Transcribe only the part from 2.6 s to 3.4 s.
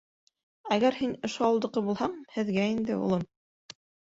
инде, улым.